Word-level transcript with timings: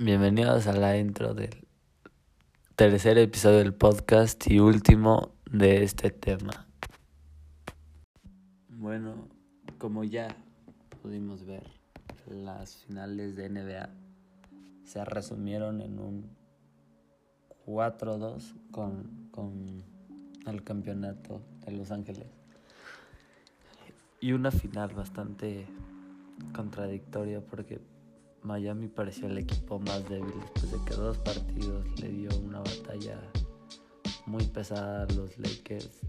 Bienvenidos 0.00 0.66
a 0.66 0.72
la 0.72 0.98
intro 0.98 1.34
del 1.34 1.68
tercer 2.74 3.16
episodio 3.16 3.58
del 3.58 3.74
podcast 3.74 4.44
y 4.50 4.58
último 4.58 5.30
de 5.48 5.84
este 5.84 6.10
tema. 6.10 6.66
Bueno, 8.70 9.28
como 9.78 10.02
ya 10.02 10.36
pudimos 11.00 11.46
ver, 11.46 11.62
las 12.26 12.78
finales 12.78 13.36
de 13.36 13.48
NBA 13.48 13.88
se 14.82 15.04
resumieron 15.04 15.80
en 15.80 16.00
un 16.00 16.28
4-2 17.64 18.52
con, 18.72 19.28
con 19.30 19.84
el 20.44 20.64
campeonato 20.64 21.40
de 21.64 21.70
Los 21.70 21.92
Ángeles. 21.92 22.26
Y 24.20 24.32
una 24.32 24.50
final 24.50 24.92
bastante 24.92 25.68
contradictoria 26.52 27.40
porque 27.40 27.93
Miami 28.44 28.88
pareció 28.88 29.26
el 29.26 29.38
equipo 29.38 29.78
más 29.80 30.06
débil 30.06 30.34
después 30.38 30.70
de 30.70 30.78
que 30.84 30.94
dos 30.94 31.16
partidos 31.18 31.86
le 31.98 32.08
dio 32.10 32.28
una 32.40 32.58
batalla 32.58 33.18
muy 34.26 34.44
pesada 34.44 35.04
a 35.04 35.12
los 35.14 35.38
Lakers, 35.38 36.00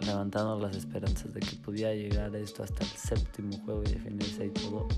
levantando 0.00 0.58
las 0.58 0.76
esperanzas 0.76 1.32
de 1.32 1.38
que 1.38 1.54
podía 1.56 1.94
llegar 1.94 2.34
esto 2.34 2.64
hasta 2.64 2.82
el 2.82 2.90
séptimo 2.90 3.56
juego 3.58 3.82
y 3.84 3.92
definirse 3.92 4.46
y 4.46 4.50
todo. 4.50 4.88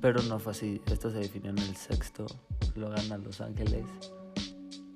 Pero 0.00 0.22
no 0.22 0.38
fue 0.38 0.52
así, 0.52 0.80
esto 0.90 1.10
se 1.10 1.18
definió 1.18 1.50
en 1.50 1.58
el 1.58 1.76
sexto, 1.76 2.24
lo 2.74 2.88
gana 2.88 3.18
Los 3.18 3.42
Ángeles. 3.42 3.84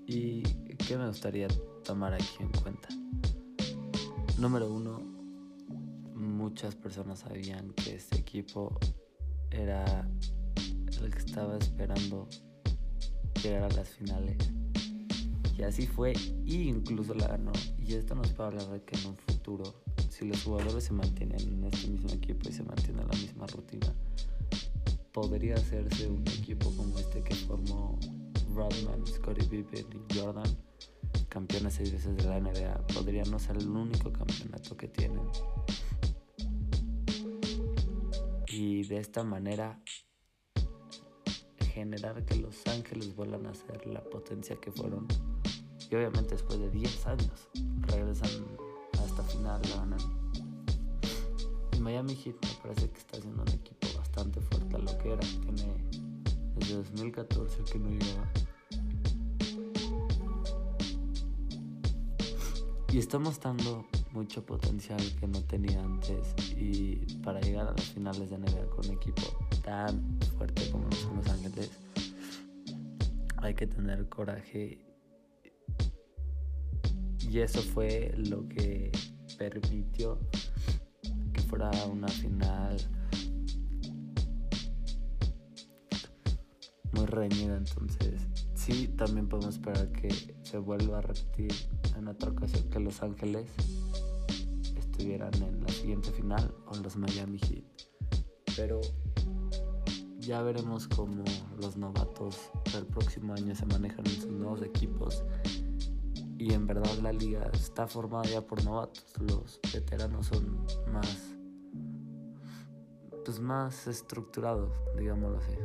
¿Y 0.07 0.43
qué 0.77 0.97
me 0.97 1.09
gustaría 1.09 1.49
tomar 1.85 2.15
aquí 2.15 2.37
en 2.41 2.49
cuenta? 2.49 2.89
Número 4.39 4.73
uno, 4.73 4.99
muchas 6.15 6.75
personas 6.75 7.19
sabían 7.19 7.75
que 7.75 7.97
este 7.97 8.17
equipo 8.17 8.79
era 9.55 10.09
el 11.03 11.11
que 11.11 11.19
estaba 11.19 11.57
esperando 11.59 12.29
llegar 13.43 13.65
a 13.65 13.69
las 13.75 13.89
finales. 13.89 14.37
Y 15.57 15.63
así 15.63 15.87
fue, 15.87 16.15
y 16.45 16.69
incluso 16.69 17.15
la 17.15 17.29
ganó. 17.29 17.53
Y 17.79 17.95
esto 17.95 18.15
nos 18.15 18.33
puede 18.33 18.49
hablar 18.49 18.69
de 18.71 18.83
que 18.83 18.99
en 18.99 19.07
un 19.07 19.17
futuro, 19.17 19.83
si 20.11 20.27
los 20.27 20.43
jugadores 20.43 20.85
se 20.85 20.93
mantienen 20.93 21.41
en 21.41 21.65
este 21.65 21.89
mismo 21.89 22.11
equipo 22.11 22.49
y 22.49 22.53
se 22.53 22.65
mantienen 22.65 23.07
la 23.07 23.17
misma 23.17 23.47
rutina, 23.47 23.95
podría 25.13 25.55
hacerse 25.55 26.09
un 26.09 26.23
equipo 26.23 26.75
como 26.75 26.99
este 26.99 27.23
que 27.23 27.35
formó 27.35 27.99
Rodman, 28.53 29.07
Scottie 29.07 29.47
Pippen 29.47 29.87
y 29.93 30.19
Jordan, 30.19 30.59
campeones 31.29 31.75
seis 31.75 31.93
veces 31.93 32.17
de 32.17 32.25
la 32.25 32.41
NBA. 32.41 32.87
Podría 32.89 33.23
no 33.25 33.39
ser 33.39 33.57
el 33.59 33.69
único 33.69 34.13
campeonato 34.13 34.77
que 34.77 34.89
tienen 34.89 35.23
y 38.57 38.85
de 38.85 38.99
esta 38.99 39.25
manera 39.25 39.81
generar 41.73 42.25
que 42.25 42.37
Los 42.37 42.65
Ángeles 42.69 43.17
vuelvan 43.17 43.47
a 43.47 43.55
ser 43.55 43.85
la 43.87 44.03
potencia 44.05 44.57
que 44.61 44.71
fueron. 44.71 45.09
Y 45.91 45.95
obviamente 45.95 46.35
después 46.37 46.61
de 46.61 46.71
10 46.71 47.07
años 47.09 47.49
regresan 47.89 48.47
a 49.01 49.05
esta 49.05 49.25
final, 49.25 49.61
la 49.71 49.77
ganan. 49.77 50.01
Y 51.73 51.81
Miami 51.81 52.15
Heat 52.15 52.37
me 52.43 52.63
parece 52.63 52.91
que 52.91 52.99
está 52.99 53.19
haciendo 53.19 53.43
un 53.43 53.49
equipo 53.49 53.89
bastante 53.99 54.41
fuerte 54.41 54.77
a 54.77 54.79
lo 54.79 54.99
que 54.99 55.13
era. 55.13 55.21
Tiene 55.21 55.75
desde 56.55 56.75
2014 56.77 57.65
que 57.65 57.79
no 57.81 57.91
llegaba. 57.91 58.31
Y 62.93 62.99
está 62.99 63.19
mostrando 63.19 63.85
mucho 64.13 64.47
potencial 64.47 65.03
que 65.19 65.27
no 65.27 65.43
tenía 65.43 65.83
antes 65.83 66.37
para 67.23 67.41
llegar 67.41 67.69
a 67.69 67.73
las 67.73 67.85
finales 67.85 68.31
de 68.31 68.39
NBA 68.39 68.71
con 68.71 68.87
un 68.87 68.93
equipo 68.93 69.23
tan 69.65 70.19
fuerte 70.37 70.71
como 70.71 70.89
Los 70.89 71.29
Ángeles 71.29 71.71
hay 73.45 73.55
que 73.55 73.67
tener 73.67 74.09
coraje. 74.09 74.79
Y 77.21 77.41
eso 77.41 77.61
fue 77.61 78.15
lo 78.17 78.49
que 78.49 78.91
permitió 79.37 80.19
que 81.33 81.41
fuera 81.43 81.71
una 81.87 82.09
final 82.09 82.77
muy 86.93 87.07
reñida. 87.07 87.57
Entonces 87.57 88.23
sí 88.55 88.89
también 88.89 89.29
podemos 89.29 89.57
esperar 89.57 89.93
que 89.93 90.09
se 90.43 90.59
vuelva 90.59 90.99
a 90.99 91.03
repetir 91.03 91.53
en 91.97 92.09
otra 92.09 92.31
ocasión 92.31 92.71
que 92.71 92.81
Los 92.81 93.03
Ángeles 93.03 93.51
estuvieran 94.95 95.35
en 95.43 95.61
la 95.61 95.69
siguiente 95.69 96.13
final 96.13 96.55
o 96.67 96.77
los 96.77 96.97
Miami 96.97 97.41
Heat. 97.41 97.65
Pero 98.57 98.81
ya 100.21 100.41
veremos 100.43 100.87
cómo 100.87 101.25
los 101.61 101.77
novatos 101.77 102.51
del 102.73 102.87
próximo 102.87 103.35
año 103.35 103.57
se 103.57 103.67
manejan 103.67 104.07
en 104.07 104.21
sus 104.21 104.31
nuevos 104.31 104.63
equipos. 104.63 105.25
Y 106.39 106.53
en 106.53 106.69
verdad 106.69 106.97
la 107.03 107.13
liga 107.13 107.51
está 107.53 107.89
formada 107.89 108.25
ya 108.27 108.47
por 108.47 108.65
novatos. 108.65 109.05
Los 109.19 109.61
veteranos 109.73 110.27
son 110.27 110.65
más 110.93 111.35
pues 113.25 113.41
más 113.41 113.87
estructurados, 113.89 114.71
digámoslo 114.97 115.39
así. 115.39 115.57